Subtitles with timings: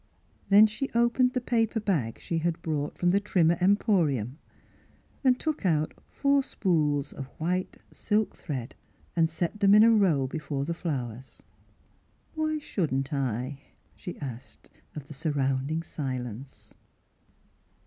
[0.49, 4.37] Then she opened the paper bag she had brought from the Trimmer Em porium,
[5.23, 8.73] and took out four spools of white silk thread
[9.15, 11.43] and set them in a row before the flowers.
[12.35, 13.59] Miss Philura's Wedding Gown "Why shouldn't I?"
[13.95, 16.73] she asked of the surrounding silence.